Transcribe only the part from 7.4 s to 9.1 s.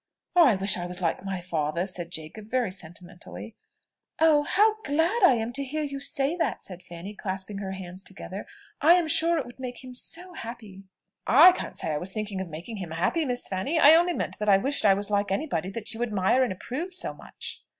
her hands together. "I am